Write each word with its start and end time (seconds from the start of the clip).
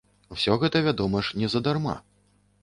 Усё 0.35 0.55
гэта, 0.63 0.81
вядома 0.87 1.21
ж, 1.27 1.37
незадарма. 1.43 1.95